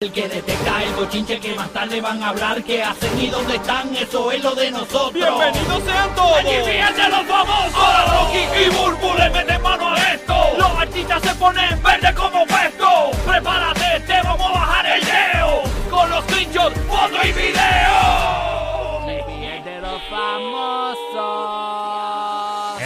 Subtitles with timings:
[0.00, 3.56] El que detecta el bochinche que más tarde van a hablar, que hacen y dónde
[3.56, 5.12] están, eso es lo de nosotros.
[5.12, 6.38] ¡Bienvenidos sean todos!
[6.38, 7.74] Aquí fíjense los famosos.
[7.74, 10.34] Ahora Rocky y Burbu le meten mano a esto.
[10.56, 13.10] Los artistas se ponen verde como puesto.
[13.26, 15.62] Prepárate, te vamos a bajar el leo.
[15.90, 19.02] Con los screenshots, foto y video.
[19.64, 21.08] de los famosos.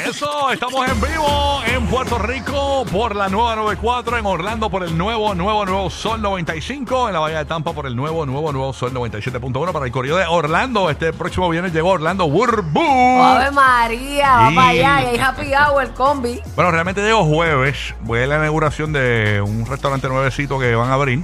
[0.06, 1.62] Eso, estamos en vivo
[1.93, 7.08] Puerto Rico por la nueva 94, en Orlando por el nuevo, nuevo, nuevo Sol 95,
[7.08, 10.16] en la Bahía de Tampa por el nuevo, nuevo, nuevo Sol 97.1 para el corrido
[10.16, 10.89] de Orlando.
[10.89, 12.80] Este próximo viernes llegó Orlando Burbu.
[13.22, 16.40] Ave María, va Y- para allá y hay happy hour, combi.
[16.57, 17.94] Bueno, realmente llego jueves.
[18.00, 21.21] Voy a la inauguración de un restaurante nuevecito que van a abrir.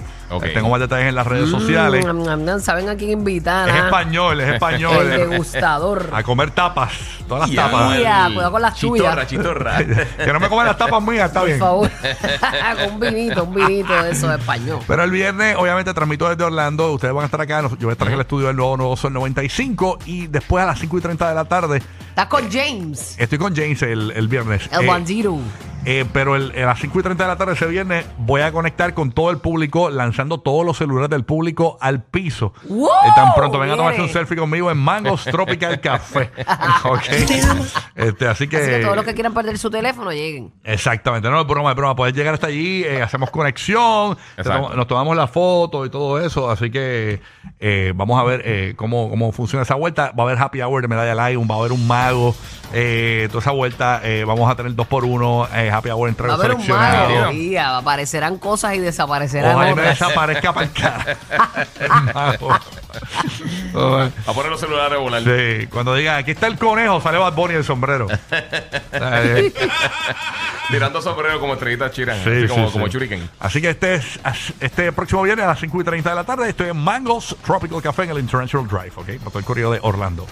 [0.55, 2.05] Tengo más detalles en las redes sociales.
[2.07, 3.69] Mm, Saben a quién invitar.
[3.69, 3.85] Es ah?
[3.87, 5.11] español, es español.
[5.13, 6.11] El degustador.
[6.13, 6.93] A comer tapas,
[7.27, 7.97] todas las tapas.
[7.97, 9.27] Mira, cuidado con las Chitorra, tuyas.
[9.29, 9.79] chitorra.
[10.25, 11.59] que no me coman las tapas mías, está Por bien.
[11.59, 11.91] favor.
[12.79, 14.81] Con un vinito, un vinito de eso de español.
[14.87, 16.93] Pero el viernes, obviamente, transmito desde Orlando.
[16.93, 17.63] Ustedes van a estar acá.
[17.63, 19.99] Yo voy a estar en el estudio del nuevo Nuevo Sol 95.
[20.07, 23.55] Y después a las 5 y 30 de la tarde, Estás con James, estoy con
[23.55, 24.69] James el, el viernes.
[24.73, 25.39] el Eh, bandito.
[25.91, 28.53] Eh, pero el- a las 5 y 30 de la tarde ese viernes voy a
[28.53, 32.53] conectar con todo el público, lanzando todos los celulares del público al piso.
[32.69, 32.89] ¡Wow!
[33.07, 36.31] Eh, tan pronto vengan a tomarse un selfie conmigo en Mangos Tropical Café.
[37.95, 38.57] Este, así que.
[38.59, 40.53] Así que todos los que quieran perder su teléfono lleguen.
[40.65, 41.97] Exactamente, no es broma, es broma.
[41.97, 46.51] Puedes llegar hasta allí, eh, hacemos conexión, tom- nos tomamos la foto y todo eso.
[46.51, 47.21] Así que
[47.61, 50.13] eh, vamos a ver eh, cómo, cómo funciona esa vuelta.
[50.19, 52.35] Va a haber happy hour de medalla live, va a haber un mago.
[52.73, 56.27] Eh, toda esa vuelta eh, vamos a tener dos por uno, eh, happy hour entre
[56.27, 57.81] Va a los haber un seleccionados.
[57.81, 59.99] aparecerán cosas y desaparecerán Ojalá y me otras.
[59.99, 60.73] desaparezca para el.
[64.27, 65.23] A poner los celulares a volar.
[65.23, 68.07] Sí, cuando diga aquí está el conejo, sale Bad Bunny el sombrero.
[68.93, 69.53] Eh,
[70.71, 72.23] Tirando sombrero como estrellita chiran.
[72.25, 72.73] Sí, así sí, como, sí.
[72.73, 73.29] como shuriken.
[73.41, 74.19] Así que este, es,
[74.61, 77.81] este próximo viernes a las 5 y 30 de la tarde estoy en Mangos Tropical
[77.83, 79.23] Café en el International Drive, ¿ok?
[79.23, 80.27] Por todo el corrido de Orlando.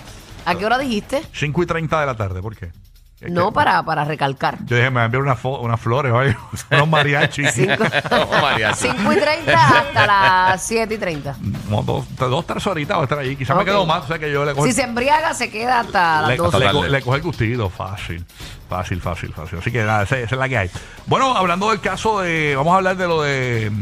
[0.47, 1.23] ¿A qué hora dijiste?
[1.33, 2.71] 5 y 30 de la tarde, ¿por qué?
[3.19, 4.59] Es No, que- para, para recalcar.
[4.67, 6.39] Yo dije, me van a enviar una fo- unas flores o algo,
[6.71, 7.51] unos mariachis.
[7.53, 8.89] Cinco, Oh, mariachi.
[8.91, 11.37] 5 y 30 hasta las 7 y 30.
[11.65, 13.35] Como dos, dos, tres horitas voy a estar ahí.
[13.35, 15.81] Quizás me quedo más, o sea que yo le cojo, Si se embriaga, se queda
[15.81, 16.59] hasta las le, 12.
[16.59, 18.25] le co- le cojo el gustito, fácil.
[18.69, 19.59] Fácil, fácil, fácil.
[19.61, 20.71] Así que nada, esa, esa es la que hay.
[21.07, 22.55] Bueno, hablando del caso de.
[22.57, 23.73] Vamos a hablar de lo de.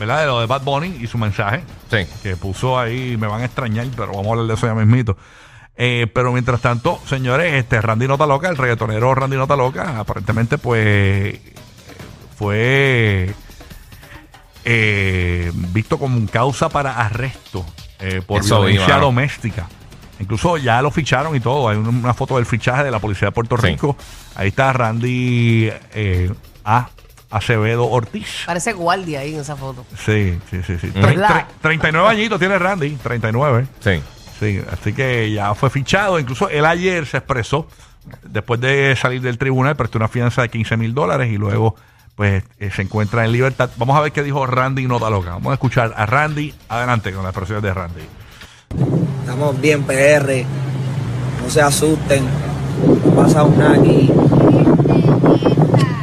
[0.00, 0.20] ¿Verdad?
[0.22, 1.62] De lo de Bad Bunny y su mensaje.
[1.90, 1.98] Sí.
[2.24, 5.16] que puso ahí, me van a extrañar, pero vamos a hablar de eso ya mismito.
[5.76, 10.56] Eh, pero mientras tanto, señores, este Randy Nota Loca, el reggaetonero Randy Nota Loca, aparentemente
[10.56, 11.40] pues
[12.38, 13.34] fue
[14.64, 17.64] eh, visto como un causa para arresto
[17.98, 19.66] eh, por Eso violencia doméstica.
[20.20, 21.68] Incluso ya lo ficharon y todo.
[21.68, 23.66] Hay una, foto del fichaje de la policía de Puerto Sí.
[23.66, 23.96] Rico.
[24.36, 26.32] Ahí está Randy eh,
[26.64, 26.88] A.
[27.30, 28.44] Acevedo Ortiz.
[28.46, 29.84] Parece guardia ahí en esa foto.
[29.98, 30.78] Sí, sí, sí.
[30.78, 30.86] sí.
[30.94, 31.00] Mm.
[31.02, 33.66] Tre- 39 añitos tiene Randy, 39.
[33.80, 34.00] Sí.
[34.38, 36.18] Sí, así que ya fue fichado.
[36.18, 37.68] Incluso él ayer se expresó,
[38.22, 41.76] después de salir del tribunal, prestó una fianza de 15 mil dólares y luego
[42.14, 43.70] pues eh, se encuentra en libertad.
[43.76, 45.30] Vamos a ver qué dijo Randy Nota Loca.
[45.30, 46.54] Vamos a escuchar a Randy.
[46.68, 48.02] Adelante con las expresiones de Randy.
[49.20, 50.44] Estamos bien, PR.
[51.42, 52.24] No se asusten.
[53.04, 54.12] No ha pasado nada aquí.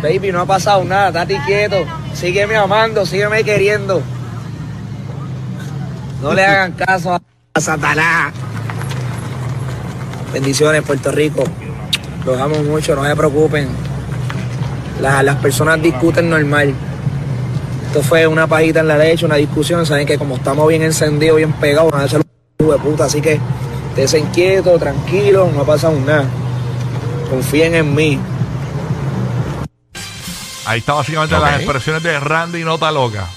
[0.02, 1.08] Baby, no ha pasado nada.
[1.08, 1.86] Estate quieto.
[2.14, 4.02] Sígueme amando, sígueme queriendo.
[6.22, 7.22] No le hagan caso a
[7.60, 8.34] Satanás.
[10.34, 11.44] Bendiciones, Puerto Rico.
[12.26, 13.68] Los amo mucho, no se preocupen.
[15.02, 16.74] Las, las personas discuten normal.
[17.88, 19.86] Esto fue una pajita en la leche, una discusión.
[19.86, 22.22] Saben que como estamos bien encendidos, bien pegados, van a echar
[22.60, 23.06] un de puta.
[23.06, 23.40] Así que
[23.98, 26.24] estén quietos, tranquilos, no ha pasado nada.
[27.30, 28.20] Confíen en mí.
[30.66, 33.28] Ahí está básicamente las expresiones de Randy Nota Loca.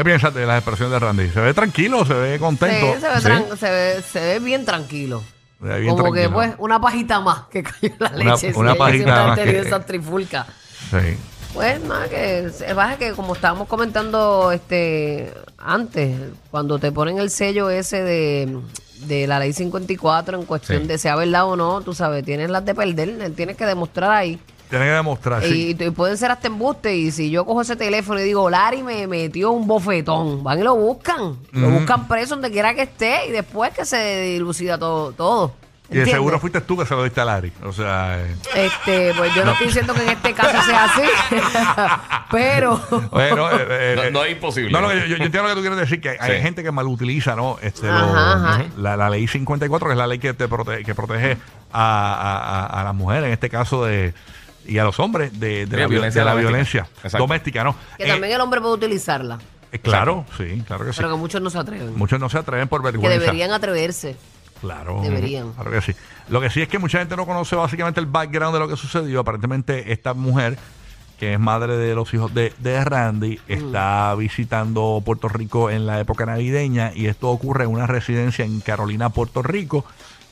[0.00, 1.28] ¿Qué piensas de las expresiones de Randy?
[1.28, 2.06] ¿Se ve tranquilo?
[2.06, 2.98] ¿Se ve Sí, contento?
[2.98, 3.58] se, ve Sí.
[3.58, 5.22] se, ve, se ve bien tranquilo.
[5.60, 8.52] Se ve bien Como que pues una pajita más que cayó en la Una- leche.
[8.54, 10.46] una pajita más tenido que- esa trifulca.
[10.90, 11.18] Sí.
[11.52, 16.18] Pues nada, que baja que como estábamos comentando este antes,
[16.50, 18.56] cuando te ponen el sello ese de,
[19.00, 20.88] de la ley 54 en cuestión Sí.
[20.88, 24.40] de sea verdad o no, tú sabes, tienes las de perder, tienes que demostrar ahí.
[24.70, 25.42] Tiene que demostrar.
[25.42, 25.76] sí.
[25.78, 26.96] Y, y pueden ser hasta embuste.
[26.96, 30.62] Y si yo cojo ese teléfono y digo, Larry me metió un bofetón, van y
[30.62, 31.36] lo buscan.
[31.52, 35.12] Lo buscan preso donde quiera que esté y después que se dilucida todo.
[35.12, 35.52] todo
[35.90, 36.14] Y de ¿Entiendes?
[36.14, 37.52] seguro fuiste tú que se lo diste a Larry.
[37.64, 41.02] O sea, eh, Este, pues yo no, estoy diciendo que en este caso sea así,
[42.30, 42.80] pero
[43.10, 44.70] bueno, eh, eh, No, eh, no es imposible.
[44.72, 46.42] No, no, yo, yo entiendo lo que tú quieres decir, que hay Sí.
[46.42, 47.56] gente que malutiliza, ¿no?
[47.60, 48.64] Este, lo- Ajá, ajá.
[48.76, 51.36] La, la ley 54, que es la ley que te protege, que protege
[51.72, 52.36] a, a,
[52.66, 54.14] a- a las mujeres, en este caso de
[54.70, 56.48] y a los hombres de, la, vi- violencia de la doméstica.
[56.50, 57.18] violencia Exacto.
[57.18, 57.76] doméstica, ¿no?
[57.96, 59.38] que Eh, también el hombre puede utilizarla.
[59.72, 60.96] Eh, claro, sí, claro que sí.
[60.98, 61.96] Pero que muchos no se atreven.
[61.96, 63.18] Muchos no se atreven por que vergüenza.
[63.20, 64.16] deberían atreverse.
[64.60, 65.00] Claro.
[65.02, 65.52] Deberían.
[65.52, 65.92] Claro que sí.
[66.28, 68.76] Lo que sí es que mucha gente no conoce básicamente el background de lo que
[68.76, 69.20] sucedió.
[69.20, 70.58] Aparentemente esta mujer,
[71.18, 75.98] que es madre de los hijos de, de Randy, está visitando Puerto Rico en la
[76.00, 79.84] época navideña y esto ocurre en una residencia en Carolina, Puerto Rico,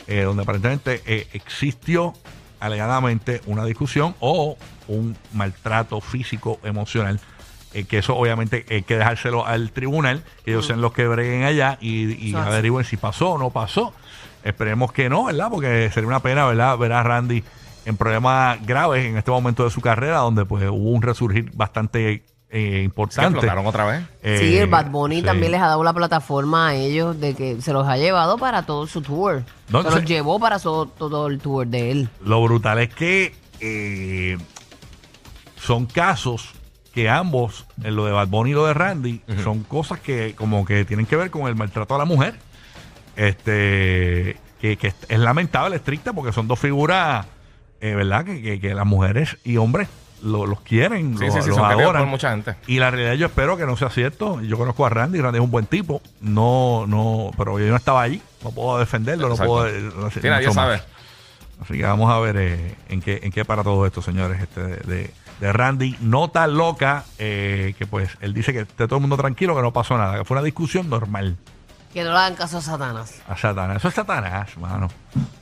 [0.09, 2.13] eh, donde aparentemente eh, existió
[2.61, 4.57] alegadamente una discusión o
[4.89, 7.21] un maltrato físico emocional.
[7.75, 11.45] eh, que eso obviamente hay que dejárselo al tribunal, que ellos sean los que breguen
[11.45, 13.93] allá y, y averigüen si pasó o no pasó.
[14.43, 15.49] Esperemos que no, ¿verdad?
[15.51, 16.79] Porque sería una pena, ¿verdad?
[16.79, 17.45] Ver a Randy
[17.85, 22.23] en problemas graves en este momento de su carrera, donde pues hubo un resurgir bastante
[22.51, 23.29] eh, Se importante.
[23.39, 24.03] explotaron otra vez.
[24.23, 25.23] Eh, sí, el Bad Bunny sí.
[25.23, 28.63] también les ha dado la plataforma a ellos de que se los ha llevado para
[28.63, 29.43] todo su tour.
[29.69, 32.09] No, se los llevó para so- todo el tour de él.
[32.25, 34.39] Lo brutal es que eh,
[35.61, 36.51] son casos
[36.95, 40.65] que ambos, en lo de Bad Bunny y lo de Randy, son cosas que como
[40.65, 42.35] que tienen que ver con el maltrato a la mujer.
[43.15, 47.27] Este, que, que es lamentable, estricta, porque son dos figuras,
[47.81, 48.25] eh, ¿verdad?
[48.25, 49.89] Que, que- que las mujeres y hombres
[50.23, 52.03] lo- los quieren, Sí, los, sí, los adoran.
[52.03, 52.57] por mucha gente.
[52.67, 54.41] Y la realidad yo espero que no sea cierto.
[54.43, 56.01] Yo conozco a Randy, Randy es un buen tipo.
[56.21, 58.21] No, no, pero yo no estaba allí.
[58.45, 59.45] No puedo defenderlo, Exacto.
[59.45, 59.61] no
[59.93, 60.11] puedo.
[60.11, 60.83] sé, Sí, nadie sabe.
[61.63, 64.63] Así que vamos a ver eh, en qué en qué para todo esto, señores, este
[64.63, 65.97] de, de- de Randy.
[66.01, 69.73] Nota loca, eh, que pues él dice que esté todo el mundo tranquilo, que no
[69.73, 71.37] pasó nada, que fue una discusión normal
[71.95, 73.23] Que no le hagan caso a Satanás.
[73.29, 73.77] a Satanás.
[73.79, 74.89] Eso es Satanás, mano.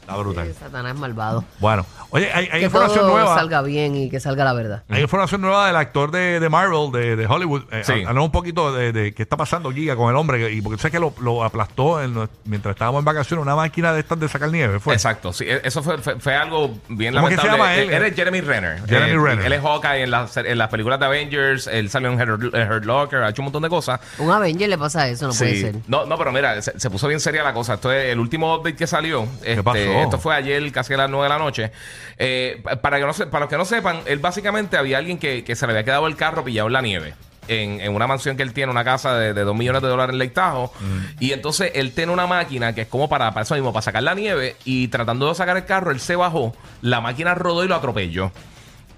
[0.01, 0.47] Está brutal.
[0.47, 1.45] Sí, Satanás malvado.
[1.59, 3.35] Bueno, oye, hay, hay que información todo nueva.
[3.35, 4.85] salga bien y que salga la verdad.
[4.89, 7.63] Hay información nueva del actor de, de Marvel, de, de Hollywood.
[7.73, 7.93] Eh, Sí.
[8.07, 10.53] Hablamos un poquito de, de qué está pasando, Giga, con el hombre.
[10.53, 13.99] Y porque sé que lo, lo aplastó en- mientras estábamos en vacaciones una máquina de
[14.01, 14.79] estas de sacar nieve.
[14.79, 14.95] Fue.
[14.95, 17.41] Exacto, sí, e- eso fue, fue, fue algo bien ¿Cómo que lamentable.
[17.43, 17.91] se llama él?
[17.93, 18.87] Él es Jeremy Renner.
[18.87, 19.47] Jeremy Eh, Renner.
[19.47, 22.85] Él es Hawkeye en las, en las películas de Avengers, él salió en Hurt, Hurt
[22.85, 23.99] Locker, ha hecho un montón de cosas.
[24.19, 25.75] Un Avenger le pasa eso, no puede ser.
[25.89, 27.75] No, no, pero mira, se, se puso bien seria la cosa.
[27.75, 29.27] Esto es el último update que salió.
[29.43, 29.79] Este, pasó?
[30.03, 31.73] Esto fue ayer, casi a las 9 de la noche.
[32.19, 35.19] Eh, pa- para, que no se- para los que no sepan, él básicamente había alguien
[35.19, 37.15] que, que se le había quedado el carro pillado en la nieve.
[37.49, 40.13] En, en una mansión que él tiene, una casa de, de 2 millones de dólares
[40.15, 40.69] en Lake Tahoe.
[41.21, 44.03] Y entonces él tiene una máquina que es como para, para eso mismo, para sacar
[44.03, 44.57] la nieve.
[44.65, 48.33] Y tratando de sacar el carro, él se bajó, la máquina rodó y lo atropelló.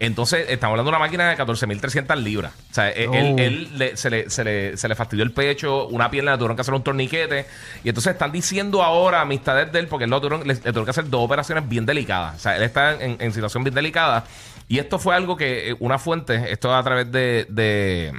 [0.01, 2.53] Entonces, estamos hablando de una máquina de 14.300 libras.
[2.71, 3.15] O sea, él, Oh.
[3.15, 6.39] él- él le- se, le, se, le, se le fastidió el pecho, una pierna, le
[6.39, 7.47] tuvieron que hacer un torniquete.
[7.85, 10.85] Y entonces están diciendo ahora amistades de él, porque él lo tuvieron- le, le tuvieron
[10.85, 12.37] que hacer dos operaciones bien delicadas.
[12.37, 14.25] O sea, él está en, en situación bien delicada.
[14.69, 17.47] Y esto fue algo que eh, una fuente, esto a través de...
[17.49, 18.13] de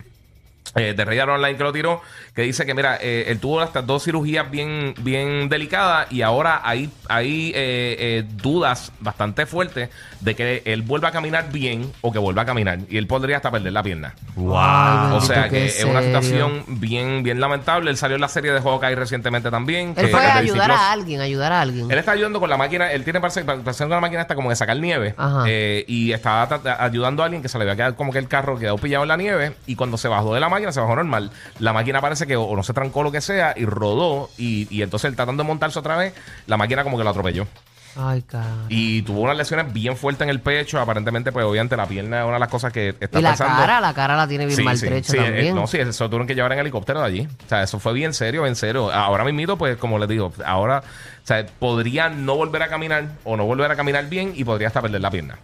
[0.75, 2.01] eh, de Radar Online que lo tiró,
[2.35, 6.61] que dice que mira, eh, él tuvo hasta dos cirugías bien, bien delicadas y ahora
[6.63, 9.89] hay, hay eh, eh, dudas bastante fuertes
[10.19, 13.37] de que él vuelva a caminar bien o que vuelva a caminar y él podría
[13.37, 14.13] hasta perder la pierna.
[14.35, 14.57] Wow.
[14.57, 17.89] Ay, O sea que es una situación bien, bien lamentable.
[17.89, 19.89] Él salió en la serie de Hawkeye recientemente también.
[19.97, 21.89] Él que- fue a ayudar a alguien, ayudar a alguien.
[21.91, 24.49] Él está ayudando con la máquina, él tiene parece, parece con la máquina esta como
[24.49, 25.43] de sacar nieve Ajá.
[25.47, 26.47] eh, y estaba
[26.79, 29.07] ayudando a alguien que se le había quedado como que el carro quedó pillado en
[29.09, 31.31] la nieve y cuando se bajó de la máquina se bajó normal.
[31.59, 34.81] La máquina parece que o, no se trancó lo que sea y rodó y, y
[34.81, 36.13] entonces él tratando de montarse otra vez,
[36.47, 37.47] la máquina como que lo atropelló.
[37.95, 38.45] Ay, cara.
[38.69, 42.23] Y tuvo unas lesiones bien fuertes en el pecho, aparentemente pues obviamente la pierna es
[42.25, 43.57] una de las cosas que está Y la pasando.
[43.57, 45.45] cara, la cara la tiene bien Sí, maltrecha sí, sí, también.
[45.47, 47.27] eh, no, sí, eso lo tuvieron que llevar en helicóptero de allí.
[47.45, 48.91] O sea, eso fue bien serio, bien serio.
[48.93, 50.83] Ahora mismito, pues, como les digo, ahora,
[51.23, 54.67] o sea, podría no volver a caminar o no volver a caminar bien y podría
[54.67, 55.39] hasta perder la pierna.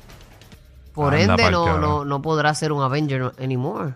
[0.94, 3.94] Por Anda ende, no, no, no podrá ser un Avenger anymore.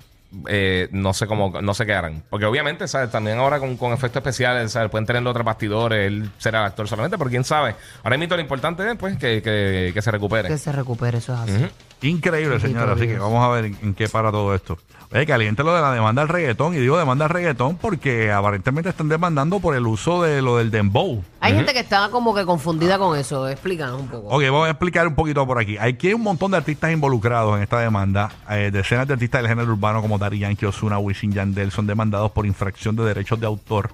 [0.47, 2.23] Eh, no sé cómo, no sé qué harán.
[2.29, 3.09] Porque obviamente, ¿sabes?
[3.09, 4.91] También ahora con, con efectos especiales, ¿sabes?
[4.91, 7.75] Pueden tener otros bastidores, él será el actor solamente, pero quién sabe.
[8.03, 10.47] Ahora mismo lo importante es, pues, que, que, que se recupere.
[10.47, 11.65] Que se recupere, eso es así.
[12.01, 12.93] Increíble, señora.
[12.93, 14.77] Así que vamos a ver en, en qué para todo esto.
[15.11, 16.75] Oye, caliente lo de la demanda del reggaetón.
[16.75, 20.69] Y digo demanda del reggaetón porque aparentemente están demandando por el uso de lo del
[20.69, 21.23] dembow.
[21.41, 23.49] Hay gente que está como que confundida con eso.
[23.49, 24.27] Explícanos un poco.
[24.27, 25.77] Ok, vamos a explicar un poquito por aquí.
[25.79, 28.29] Aquí hay un montón de artistas involucrados en esta demanda.
[28.51, 32.31] Eh, decenas de artistas del género urbano como Daddy Yankee, Ozuna, Wisin Yandel son demandados
[32.31, 33.91] por infracción de derechos de autor.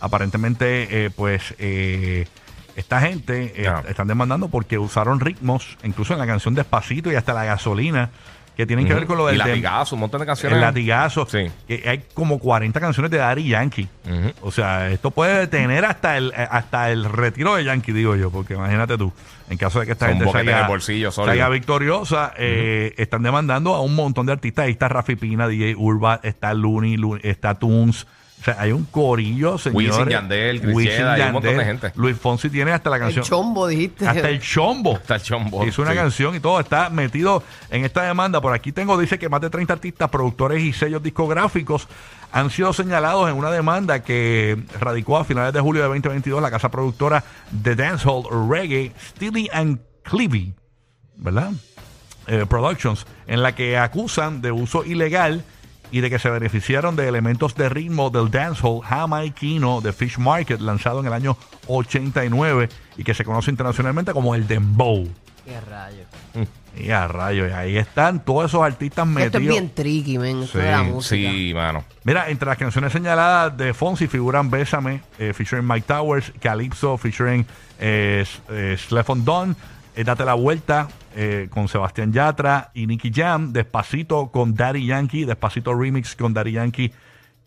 [0.00, 2.26] Aparentemente, eh, pues, eh,
[2.76, 7.34] esta gente eh, están demandando porque usaron ritmos, incluso en la canción Despacito y hasta
[7.34, 8.10] la gasolina,
[8.58, 10.56] que tienen que ver con lo del latigazo, un montón de canciones.
[10.56, 11.26] el latigazo.
[11.30, 11.46] Sí.
[11.68, 13.88] Que hay como 40 canciones de Daddy Yankee.
[14.04, 14.32] Ujú.
[14.48, 18.30] O sea, esto puede detener hasta el eh, hasta el retiro de Yankee, digo yo,
[18.32, 19.12] porque imagínate tú,
[19.48, 21.32] en caso de que esta Son gente boquetes salga, en el bolsillo, sólido.
[21.34, 24.64] salga victoriosa, eh, están demandando a un montón de artistas.
[24.64, 28.08] Ahí está Rafi Pina, DJ Urba, está Looney, Lu- está Toons.
[28.40, 29.90] O sea, hay un corillo, señores.
[29.96, 31.80] Wisin Yandel, Wisin hay un montón de Yandel.
[31.80, 31.92] gente.
[31.98, 33.24] Luis Fonsi tiene hasta la el canción.
[33.24, 34.06] chombo, dijiste.
[34.06, 34.92] Hasta el chombo.
[34.92, 35.66] Está el chombo.
[35.66, 35.96] Hizo una sí.
[35.96, 38.40] canción y todo, está metido en esta demanda.
[38.40, 41.88] Por aquí tengo, dice que más de 30 artistas, productores y sellos discográficos
[42.30, 46.50] han sido señalados en una demanda que radicó a finales de julio de 2022 la
[46.50, 50.54] casa productora de dancehall reggae Steely and Clevey,
[51.16, 51.52] ¿verdad?
[52.28, 55.42] Eh, Productions, en la que acusan de uso ilegal
[55.90, 60.60] y de que se beneficiaron de elementos de ritmo del dancehall jamaiquino de Fish Market,
[60.60, 65.08] lanzado en el año 89 y que se conoce internacionalmente como el Dembow.
[65.44, 66.04] Qué rayo.
[66.76, 69.42] Y a rayos, ahí están todos esos artistas Esto metidos.
[69.42, 70.42] es bien tricky, men.
[70.42, 71.30] Esto Sí, de la música.
[71.30, 71.84] Sí, mano.
[72.04, 77.44] Mira, entre las canciones señaladas de Fonsi figuran Bésame, eh, featuring Mike Towers, Calypso, featuring
[77.80, 79.56] eh, eh, Slefon Don,
[80.00, 85.24] eh, Date la Vuelta eh, con Sebastián Yatra y Nicky Jam, Despacito con Daddy Yankee,
[85.24, 86.92] Despacito Remix con Daddy Yankee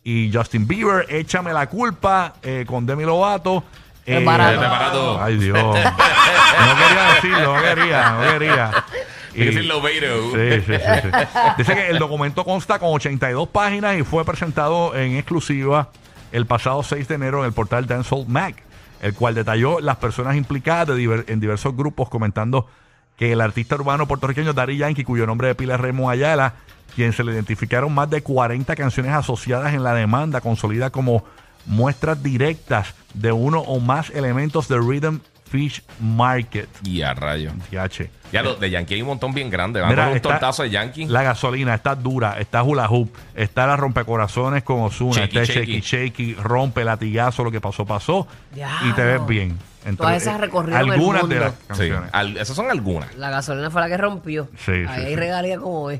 [0.04, 3.64] y Justin Bieber, Échame la Culpa eh, con Demi Lovato.
[4.06, 4.60] eh, Es barato.
[4.60, 5.22] Es.
[5.22, 5.58] Ay, Dios.
[5.64, 8.72] no quería decirlo, no quería, no quería.
[9.34, 10.32] Y- Beto.
[10.34, 11.40] Sí, sí, sí, sí.
[11.58, 15.90] Dice que el documento consta con 82 páginas y fue presentado en exclusiva
[16.34, 18.56] el pasado 6 de enero en el portal Dancehall Mag,
[19.02, 22.68] el cual detalló las personas implicadas en diversos grupos, comentando
[23.18, 26.54] que el artista urbano puertorriqueño Daddy Yankee, cuyo nombre de pila es Remo Ayala,
[26.96, 31.24] quien se le identificaron más de 40 canciones asociadas en la demanda, consolida como
[31.66, 35.20] muestras directas de uno o más elementos de Rhythm
[35.52, 36.70] Fish Market.
[36.84, 37.52] Y a rayo.
[37.70, 38.10] TH.
[38.32, 39.84] Ya lo de Yankee hay un montón bien grande.
[39.86, 41.06] Mira, con un está tortazo de Yankee.
[41.08, 45.80] La gasolina está dura, está hula hoop, está la rompecorazones con Ozuna, Shaky, está shaky.
[45.82, 48.26] shaky, shaky, rompe latigazo, lo que pasó, pasó.
[48.56, 48.90] Diablo.
[48.90, 49.58] Y te ves bien.
[49.84, 51.36] Entre- Todas esas recorrieron el Algunas mundo.
[51.36, 51.58] de las Sí.
[51.68, 52.10] canciones.
[52.14, 53.14] Al- esas son algunas.
[53.18, 54.48] La gasolina fue la que rompió.
[54.58, 55.16] Sí, Ahí sí, hay sí.
[55.18, 56.00] regalía como es.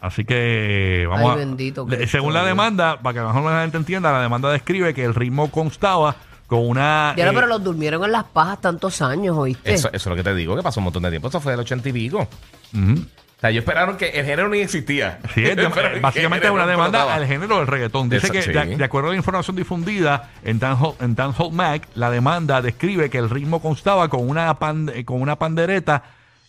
[0.00, 1.34] Así que vamos Ay, a.
[1.36, 2.50] bendito le- Cristo según la Dios.
[2.50, 6.14] demanda, para que mejor la gente entienda, la demanda describe que el ritmo constaba
[6.54, 7.14] con una.
[7.16, 9.72] Ya no, eh, pero los durmieron en las pajas tantos años, ¿oíste?
[9.74, 11.28] Eso, eso es lo que te digo, que pasó un montón de tiempo.
[11.28, 12.18] Eso fue del ochenta y pico.
[12.20, 15.18] O sea, ellos esperaron que el género ni existía.
[15.34, 17.14] Sí, es de- Esperaron que básicamente es el una género demanda explotaba.
[17.14, 18.08] al género del reggaetón.
[18.08, 18.52] Dice Eso, que, sí.
[18.52, 23.10] de, de acuerdo a la información difundida en Dancehall, en Dancehall Mag, la demanda describe
[23.10, 26.04] que el ritmo constaba con una, pan- eh, con una pandereta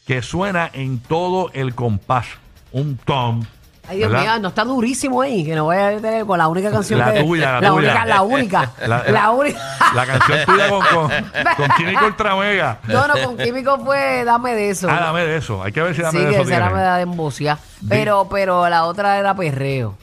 [0.08, 2.28] que suena en todo el compás.
[2.72, 3.44] Un tom.
[3.88, 4.24] Ay, Dios ¿verdad?
[4.34, 7.14] mío, no está durísimo ahí, que no voy a tener con la única canción La
[7.14, 7.24] que...
[7.24, 7.74] tuya, la tuya.
[7.74, 9.60] única, la única, La- la, única.
[9.94, 11.10] La canción tuya con, con,
[11.58, 12.80] con Químico Ultra Mega.
[12.88, 14.90] No, no, con Químico fue Dame de eso.
[14.90, 15.62] Ah, dame de eso.
[15.64, 16.80] Hay que ver si dame sí, de que eso esa era tiene.
[16.82, 17.58] me da de embocia.
[17.88, 19.98] Pero, pero la otra era perreo.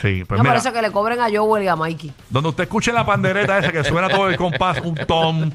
[0.00, 2.10] Sí, pues no, mira, por eso que le cobren a Joel y a Mikey.
[2.30, 5.50] donde usted escuche la pandereta esa que suena todo el compás, un tom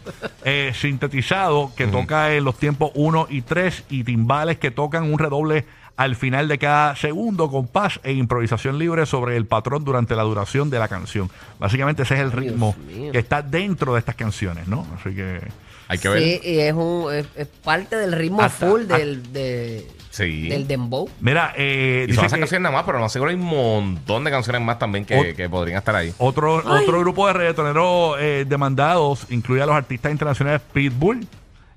[0.45, 5.17] eh, sintetizado que toca en los tiempos 1 y 3 y timbales que tocan un
[5.17, 5.65] redoble
[6.00, 10.70] al final de cada segundo, compás e improvisación libre sobre el patrón durante la duración
[10.70, 11.29] de la canción.
[11.60, 12.74] Básicamente ese es el ritmo
[13.12, 14.88] que está dentro de estas canciones, ¿no?
[14.98, 15.41] Así que...
[15.89, 16.22] Hay que ver.
[16.24, 20.48] Sí, y es, un, es, es parte del ritmo Hasta- full del, de, Sí.
[20.48, 21.10] del dembow.
[21.20, 24.24] Mira, eh, Y son esas que canciones nada más, pero no seguro hay un montón
[24.24, 26.13] de canciones más también que podrían estar ahí.
[26.20, 31.27] otro, otro grupo de reggaetoneros eh, demandados incluye a los artistas internacionales Pitbull,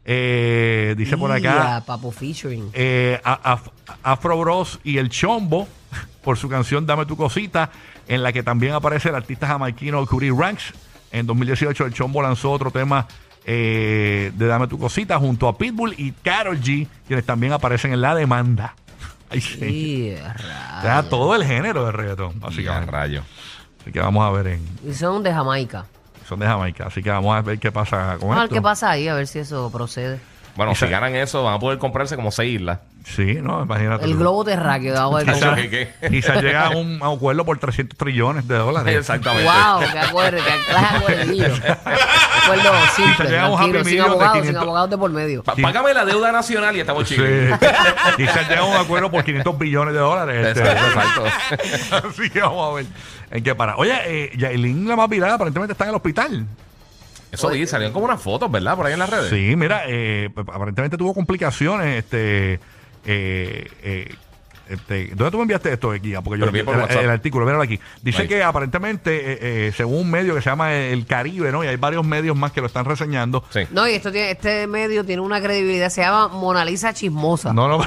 [0.05, 1.83] eh, dice por Y acá...
[1.87, 2.71] Papo Featuring.
[2.73, 3.61] eh, a-
[4.03, 5.69] Afro Bros y el Chombo
[6.25, 7.71] por su canción Dame tu cosita,
[8.09, 10.73] en la que también aparece el artista jamaiquino Curry Ranks.
[11.13, 13.07] En 2018 el Chombo lanzó otro tema
[13.45, 18.01] eh, de Dame tu cosita junto a Pitbull y Karol G, quienes también aparecen en
[18.01, 18.75] la demanda.
[19.31, 19.59] Ay, sí.
[19.59, 20.15] Sí,
[20.79, 22.91] O sea, todo el género de reggaetón, Y básicamente.
[22.91, 23.23] rayo.
[23.81, 24.61] Así que vamos a ver en...
[24.89, 25.87] y son de Jamaica.
[26.33, 28.55] Son de Jamaica, así que vamos a ver qué pasa con Vamos a ver esto.
[28.55, 30.19] qué pasa ahí, a ver si eso procede.
[30.55, 32.79] Bueno, si ganan eso, van a poder comprarse como seis islas.
[33.05, 34.05] Sí, no, imagínate.
[34.05, 38.57] El globo terráqueo de agua de Quizás llega a un, acuerdo por 300 trillones de
[38.57, 38.97] dólares.
[38.99, 39.51] Exactamente.
[39.51, 41.47] Wow, qué acuerdo, de acuerdillo.
[41.47, 44.63] Acuerdo simple, tranquilo, sin abogados, sin 500.
[44.63, 45.43] abogados de por medio.
[45.43, 47.15] Págame la deuda nacional y estamos Sí.
[47.17, 47.29] chicos.
[48.17, 50.47] Quizás llega a un acuerdo por 500 billones de dólares.
[50.57, 50.71] este.
[50.71, 51.25] Exacto.
[52.09, 52.87] Así que vamos a ver
[53.33, 53.77] en qué para.
[53.77, 56.47] Oye, eh, Yailin, la más viral, aparentemente está en el hospital.
[57.33, 58.77] Eso vi, salieron como unas fotos, ¿verdad?
[58.77, 59.31] Por ahí en las redes.
[59.31, 62.05] Sí, mira, eh, aparentemente tuvo complicaciones.
[62.05, 62.61] Este,
[63.07, 64.15] eh, eh,
[64.73, 66.21] este, ¿Dónde tú me enviaste esto, Guía?
[66.23, 67.79] Porque yo por el, el artículo, míralo aquí.
[68.03, 68.29] Dice Ahí.
[68.29, 69.39] que aparentemente, eh,
[69.69, 71.63] eh, según un medio que se llama El Caribe, ¿no?
[71.65, 73.45] Y hay varios medios más que lo están reseñando.
[73.51, 73.61] Sí.
[73.71, 77.53] No, y esto tiene, este medio tiene una credibilidad, se llama Mona Lisa Chismosa.
[77.53, 77.79] No, no.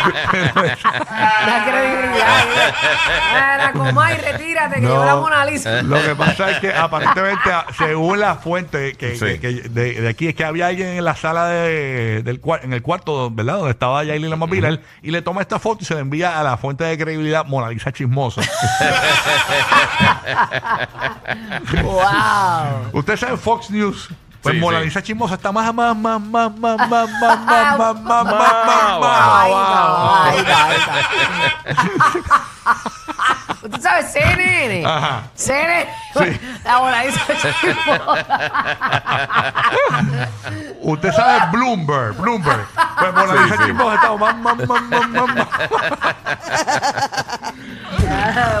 [0.00, 2.40] Una credibilidad.
[2.40, 3.58] ¿eh?
[3.58, 4.88] La Comay, retírate, que No.
[4.94, 5.82] yo la Mona Lisa.
[5.82, 9.38] Lo que pasa es que aparentemente, según la fuente que, Sí.
[9.38, 12.72] que- que de, de aquí, es que había alguien en la sala de, del en
[12.72, 13.56] el cuarto, ¿verdad?
[13.56, 16.38] Donde estaba Yailin la más viral, y le toma esta foto y se la envía
[16.38, 18.42] a la fuente de credibilidad Mona Lisa Chismosa.
[21.82, 22.90] wow.
[22.92, 24.08] Usted sabe Fox News.
[24.42, 24.84] Pues Sí, Mona sí.
[24.86, 29.00] Lisa Chismosa está más, más, más, más, más, más, más, más, más, más, más, más,
[29.00, 30.32] más.
[30.32, 32.50] Ahí está, ahí está, ahí está.
[33.62, 34.86] Usted sabe, CNN.
[34.86, 35.22] Ajá.
[35.34, 35.90] CNN.
[36.12, 36.40] Sí.
[36.64, 38.26] La voladiza chismosa.
[40.82, 42.66] Usted sabe Bloomberg, Bloomberg.
[42.98, 45.48] Pues por la chismosa estamos más, más, más, más, más, más.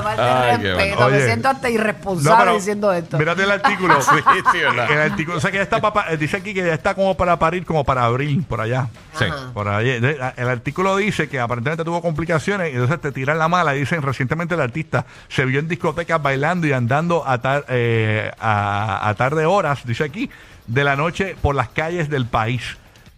[0.02, 0.96] Falta Ay, de qué respeto.
[0.96, 1.10] bueno.
[1.10, 1.26] Me Oye.
[1.26, 3.18] siento hasta No, irresponsable pero diciendo esto.
[3.18, 3.98] Mírate el artículo.
[4.10, 4.16] Sí,
[4.52, 4.90] sí, ¿verdad?
[4.90, 7.38] El artículo, o sea que ya está para, dice aquí que ya está como para
[7.38, 8.88] parir, como para abril, por allá.
[9.18, 9.24] Sí.
[9.52, 9.66] Por.
[9.70, 13.74] De- El artículo dice que aparentemente tuvo complicaciones y entonces te tiran la mala.
[13.76, 18.30] y Dicen recientemente el artista se vio en discotecas bailando y andando a, tar- eh,
[18.38, 20.30] a, a tarde horas, dice aquí,
[20.66, 22.62] de la noche por las calles del país.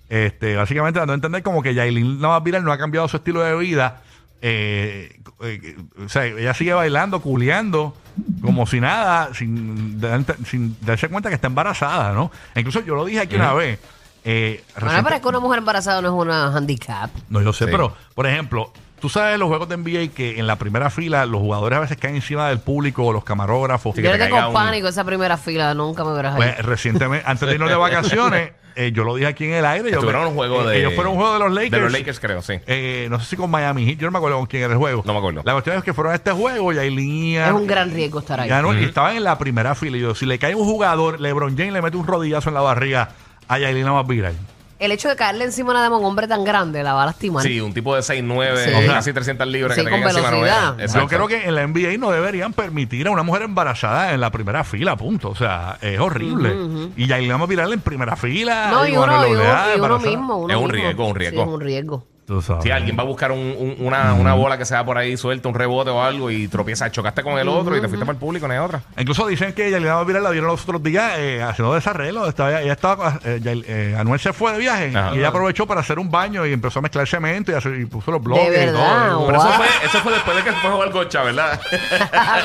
[0.08, 3.42] Este, básicamente dando a entender como que Yailin Navas Viral no ha cambiado su estilo
[3.42, 4.02] de vida.
[4.42, 7.96] Eh, eh, o sea, ella sigue bailando, culeando,
[8.42, 12.30] como si nada, sin, dar- sin darse cuenta que está embarazada, ¿no?
[12.56, 13.78] Incluso yo lo dije aquí una vez.
[14.24, 17.10] Eh, Bueno, reciente- pero es que una mujer embarazada no es una handicap.
[17.28, 17.70] no, yo sé, Sí.
[17.70, 21.40] pero, por ejemplo, tú sabes los juegos de NBA que en la primera fila los
[21.40, 23.96] jugadores a veces caen encima del público o los camarógrafos.
[23.96, 26.38] Yo que te un- pánico esa primera fila, nunca me verás ahí.
[26.38, 29.90] Pues recientemente, antes de irnos de vacaciones, eh, yo lo dije aquí en el aire.
[29.90, 30.78] yo- en un juego eh, de.
[30.78, 31.70] Ellos fueron un juego de los Lakers.
[31.72, 32.54] De los Lakers, creo, sí.
[32.66, 34.78] Eh, no sé si con Miami Heat, yo no me acuerdo con quién era el
[34.78, 35.02] juego.
[35.04, 35.42] No me acuerdo.
[35.44, 38.38] La cuestión es que fueron a este juego y Aileen es un gran riesgo estar
[38.40, 38.48] ahí.
[38.48, 39.96] y estaban en la primera fila.
[39.96, 42.60] Y yo, si le cae un jugador, LeBron James le mete un rodillazo en la
[42.60, 43.10] barriga
[43.48, 44.34] a Yailin más viral.
[44.82, 47.06] El hecho de caerle encima nada más a un hombre tan grande la va a
[47.06, 47.42] lastimar.
[47.44, 48.70] Sí, un tipo de 6'9, Sí.
[48.74, 51.00] o casi 300 libras Sí, que con caiga encima no velocidad.
[51.00, 54.30] Yo creo que en la NBA no deberían permitir a una mujer embarazada en la
[54.32, 55.30] primera fila, punto.
[55.30, 56.54] O sea, es horrible.
[56.96, 58.70] Y ya vamos a en primera fila.
[58.72, 60.10] No, y con uno, el y uno, oleada, y uno embarazada.
[60.10, 60.36] mismo.
[60.38, 60.72] uno Es un mismo.
[60.74, 61.42] riesgo, un riesgo.
[61.42, 62.06] Sí, es un riesgo.
[62.32, 62.62] Tú sabes.
[62.64, 65.50] Si alguien va a buscar un- un- una, una bola que sea por ahí suelta,
[65.50, 68.18] un rebote o algo y tropieza, chocaste con el otro y te fuiste para el
[68.20, 68.80] público, no hay otra.
[68.96, 72.26] Incluso dicen que Yailin Navas Viral la vieron los otros días eh, haciendo desarreglo.
[72.26, 75.14] Estaba, ella estaba, eh, Yael- eh, Anuel se fue de viaje Ajá.
[75.14, 77.84] y ella aprovechó para hacer un baño y empezó a mezclar cemento y, hacer- y
[77.84, 78.50] puso los bloques.
[78.50, 78.78] De y todo.
[78.78, 79.52] verdad, Pero eso Wow.
[79.56, 81.60] fue, eso fue después de que fue a jugar gocha, ¿verdad?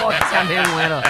[0.04, 1.02] Gocha, me muero.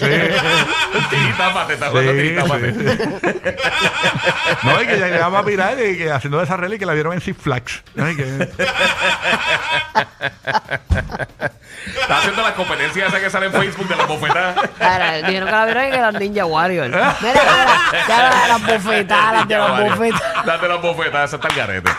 [0.00, 2.72] sí, tápate, tápate, Sí, sí, tápate.
[4.62, 7.20] No, y que Yailin Navas Viral y que haciendo desarreglo y que la vieron en
[7.20, 7.82] Six Flags.
[7.94, 8.10] ¿no?
[8.10, 8.21] Y que-
[12.00, 14.54] Está haciendo las competencias esas que salen en Facebook de la bofetada.
[14.80, 16.88] Ahora, dijeron que la vieron que eran Ninja Warrior.
[16.88, 17.42] Mira, mira,
[18.08, 20.46] ya la de las bofetadas, las de las bofetadas.
[20.46, 21.90] Date las bofetadas, esa está el garete.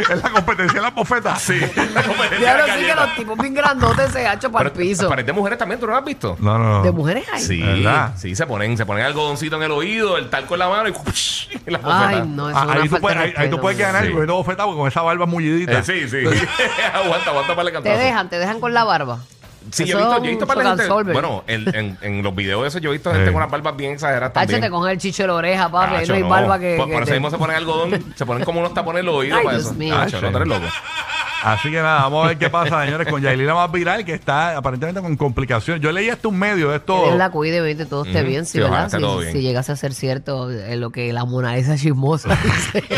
[0.00, 1.42] Es la competencia de las bofetas.
[1.42, 4.72] Sí, la competencia de la sí que los tipos bien grandotes se hachan para el
[4.72, 5.08] Pero piso.
[5.08, 6.36] Parece mujeres también, ¿tú no lo has visto?
[6.40, 6.82] No, no, no.
[6.82, 7.42] De mujeres hay.
[7.42, 8.12] Sí, ¿Verdad?
[8.16, 10.92] sí, se ponen, se ponen algodoncito en el oído, el talco en la mano y,
[10.92, 12.24] y la Ay, bofetada.
[12.24, 14.02] no, eso Ah, es una ahí, tú falta puedes, de ahí, ahí tú puedes ganar
[14.02, 14.08] Sí.
[14.08, 15.78] y cogiendo porque con esa barba mullidita.
[15.78, 16.18] Eh, sí, sí.
[16.94, 17.98] aguanta, aguanta para el Te cantazo.
[17.98, 19.18] dejan, te dejan con la barba.
[19.70, 21.12] Sí, yo he Eso visto, es yo he visto un para la gente.
[21.12, 23.32] Bueno, en, en, en los videos de esos yo he visto gente Sí.
[23.32, 24.62] con unas barbas bien exageradas Tacho, también.
[24.62, 25.94] te cogen el chicho de la oreja, papi.
[25.94, 26.76] Tacho, no hay barba que.
[26.76, 29.06] Por, que por eso te- mismo se ponen algodón, se ponen como unos tapones en
[29.06, 29.78] los oídos Ay, para Dios eso.
[29.78, 29.94] mío.
[29.96, 30.66] No, tú eres loco.
[31.42, 34.56] Así que nada, vamos a ver qué pasa, señores, con Yailina más viral, que está
[34.56, 35.82] aparentemente con complicaciones.
[35.82, 37.04] Yo leí hasta un medio de Que esto.
[37.04, 38.86] Dios la cuide, vete, todo esté bien, sí, Sí, ojalá ¿verdad?
[38.86, 39.32] esté Si, todo bien.
[39.32, 42.84] si llegase a ser cierto eh, lo que la Mona Lisa chismosa dice.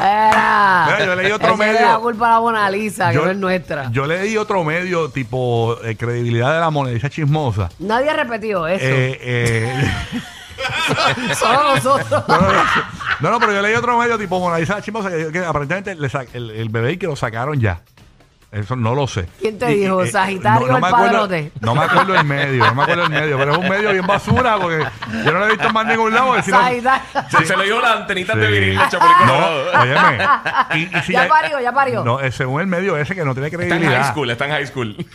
[0.00, 0.84] Era.
[0.86, 1.80] Mira, yo leí otro medio.
[1.80, 3.90] la culpa a la Mona Lisa, que no es nuestra.
[3.90, 7.68] Yo leí otro medio tipo eh, credibilidad de la moneda chismosa.
[7.78, 8.84] Nadie ha repetido eso.
[8.84, 9.92] Eh, eh,
[13.20, 16.50] No, no, pero yo leí otro medio tipo Mona Lisa chismosa que, aparentemente le el,
[16.50, 17.82] el bebé y que lo sacaron ya.
[18.52, 19.26] Eso no lo sé.
[19.40, 20.04] ¿Quién te dijo?
[20.06, 21.52] ¿Sagitario o el me acuerdo, padrote?
[21.60, 24.06] No me acuerdo el medio, no me acuerdo el medio, pero es un medio bien
[24.06, 24.84] basura porque
[25.24, 26.42] yo no lo he visto más en ningún lado.
[26.42, 27.02] si no- Sagitario.
[27.30, 28.52] Se, se le dio las antenitas de Sí.
[28.52, 30.28] vinil de Chapulín No, óyeme.
[30.74, 32.04] Y, y si Ya parió, ya parió.
[32.04, 34.02] No, eh, según el medio ese que no tiene Está en credibilidad.
[34.02, 35.06] high school, está en high school.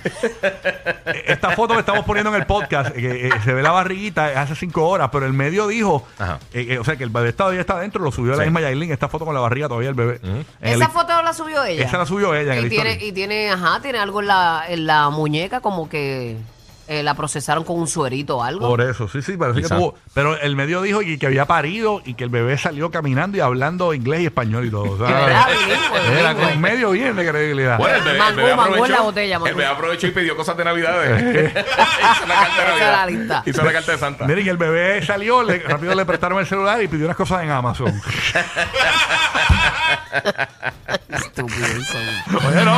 [1.25, 4.55] Esta foto que estamos poniendo en el podcast, que eh, se ve la barriguita hace
[4.55, 6.39] cinco horas, pero el medio dijo, Ajá.
[6.53, 8.43] eh, eh, o sea, que el bebé todavía está adentro, lo subió la Sí.
[8.45, 10.19] misma Yailin, esta foto con la barriga todavía el bebé.
[10.23, 11.85] En el- Esa foto la subió ella.
[11.85, 14.63] Esa la subió ella en y el tiene, y tiene, ajá, tiene algo en la,
[14.67, 16.37] en la muñeca como que
[16.87, 18.67] eh, la procesaron con un suerito o algo.
[18.67, 19.75] Por eso, sí, sí, parece que Quizá.
[19.77, 19.95] tuvo.
[20.13, 23.41] Pero el medio dijo y que había parido y que el bebé salió caminando y
[23.41, 24.91] hablando inglés y español y todo.
[24.91, 25.47] o sea, era
[26.33, 26.47] bilingüe.
[26.51, 27.77] con medio bien de credibilidad.
[27.77, 29.47] Bueno, el bebé, el bebé mangú en aprovechó, la botella, mangú.
[29.47, 31.55] el bebé aprovechó y pidió cosas de Navidades.
[31.67, 32.91] Hizo la carta de Esa era Navidad.
[32.91, 33.43] la lista.
[33.45, 34.25] Hizo la carta de Santa.
[34.27, 37.43] Miren, y el bebé salió, le- rápido le prestaron el celular y pidió unas cosas
[37.43, 37.87] en Amazon.
[41.09, 41.97] Estúpido eso.
[42.47, 42.77] Oye, no.